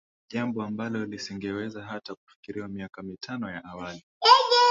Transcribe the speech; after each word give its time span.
jambo 0.31 0.63
ambalo 0.63 1.05
lisingeweza 1.05 1.83
hata 1.83 2.15
kufikiriwa 2.15 2.67
miaka 2.67 3.01
mitano 3.03 3.49
ya 3.51 3.65
awali 3.65 4.03